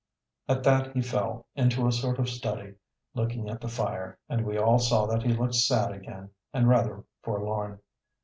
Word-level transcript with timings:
At 0.49 0.63
that 0.63 0.93
he 0.95 1.03
fell 1.03 1.45
into 1.53 1.85
a 1.85 1.91
sort 1.91 2.17
of 2.17 2.27
study, 2.27 2.73
looking 3.13 3.47
at 3.51 3.61
the 3.61 3.67
fire, 3.67 4.17
and 4.27 4.43
we 4.43 4.57
all 4.57 4.79
saw 4.79 5.05
that 5.05 5.21
he 5.21 5.31
looked 5.31 5.53
sad 5.53 5.91
again 5.91 6.31
and 6.51 6.67
rather 6.67 7.03
forlorn. 7.21 7.79